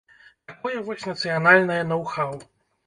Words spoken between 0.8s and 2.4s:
вось нацыянальнае ноў-хаў.